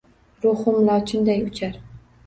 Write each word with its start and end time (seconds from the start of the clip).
Ruhim 0.45 0.79
lochinday 0.89 1.47
uchar. 1.51 1.81